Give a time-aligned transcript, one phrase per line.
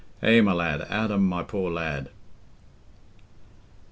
[0.23, 0.81] Eh, my lad...
[0.89, 2.09] Adam, my poor lad!"